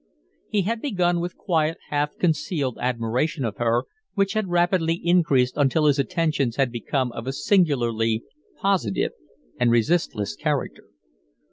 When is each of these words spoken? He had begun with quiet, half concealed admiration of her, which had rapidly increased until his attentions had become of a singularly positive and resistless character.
He 0.49 0.63
had 0.63 0.81
begun 0.81 1.19
with 1.19 1.37
quiet, 1.37 1.77
half 1.91 2.17
concealed 2.17 2.79
admiration 2.81 3.45
of 3.45 3.57
her, 3.57 3.83
which 4.15 4.33
had 4.33 4.49
rapidly 4.49 4.95
increased 4.95 5.55
until 5.57 5.85
his 5.85 5.99
attentions 5.99 6.55
had 6.55 6.71
become 6.71 7.11
of 7.11 7.27
a 7.27 7.31
singularly 7.31 8.23
positive 8.59 9.11
and 9.59 9.69
resistless 9.69 10.35
character. 10.35 10.85